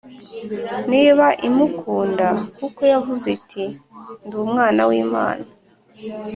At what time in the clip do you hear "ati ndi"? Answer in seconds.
3.37-4.35